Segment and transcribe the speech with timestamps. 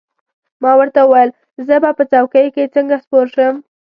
[0.61, 1.31] ما ورته وویل:
[1.67, 3.55] زه به په څوکۍ کې څنګه سپور شم؟